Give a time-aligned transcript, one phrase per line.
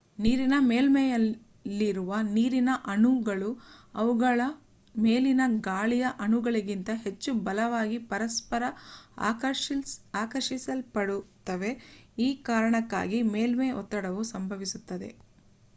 [0.17, 3.49] ನೀರಿನ ಮೇಲ್ಮೈಯಲ್ಲಿರುವ ನೀರಿನ ಅಣುಗಳು
[3.95, 4.39] ಅವುಗಳ
[4.95, 8.63] ಮೇಲಿನ ಗಾಳಿಯ ಅಣುಗಳಿಗಿಂತ ಹೆಚ್ಚು ಬಲವಾಗಿ ಪರಸ್ಪರ
[10.23, 11.71] ಆಕರ್ಷಿಸಲ್ಪಡುತ್ತವೆ
[12.19, 15.11] ಈ ಕಾರಣದಿಂದಾಗಿ ಮೇಲ್ಮೈ ಒತ್ತಡವು ಸಂಭವಿಸುತ್ತದೆ